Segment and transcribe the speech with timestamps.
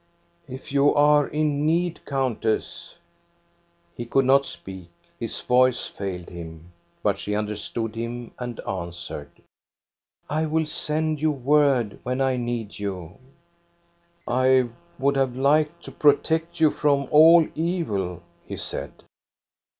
[0.57, 2.95] "If you are in need, countess
[3.97, 4.89] —"He could not speak,
[5.19, 6.71] his voice failed him,
[7.03, 9.29] but she understood him and answered:—"
[10.27, 13.19] I will send you word when I need you.""
[14.27, 19.03] I would have liked to protect you from all evil/' he said.